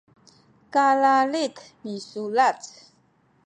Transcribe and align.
kalalid 0.73 1.55
misulac 1.83 2.61